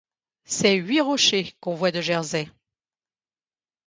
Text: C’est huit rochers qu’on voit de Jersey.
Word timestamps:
C’est 0.45 0.77
huit 0.77 0.99
rochers 1.01 1.53
qu’on 1.61 1.75
voit 1.75 1.91
de 1.91 2.01
Jersey. 2.01 2.49